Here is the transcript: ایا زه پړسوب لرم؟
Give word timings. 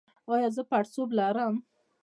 ایا 0.31 0.49
زه 0.55 0.61
پړسوب 0.69 1.09
لرم؟ 1.17 1.55